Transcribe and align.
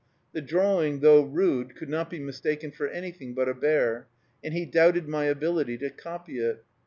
The 0.33 0.41
drawing, 0.41 1.01
though 1.01 1.21
rude, 1.21 1.75
could 1.75 1.87
not 1.87 2.09
be 2.09 2.17
mistaken 2.17 2.71
for 2.71 2.87
anything 2.87 3.35
but 3.35 3.47
a 3.47 3.53
bear, 3.53 4.07
and 4.43 4.51
he 4.51 4.65
doubted 4.65 5.07
my 5.07 5.25
ability 5.25 5.77
to 5.77 5.91
copy 5.91 6.39
it. 6.39 6.63